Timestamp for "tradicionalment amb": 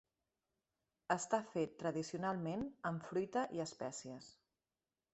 1.85-3.09